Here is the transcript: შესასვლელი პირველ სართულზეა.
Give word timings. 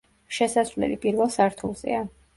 შესასვლელი 0.37 0.97
პირველ 1.05 1.31
სართულზეა. 1.37 2.05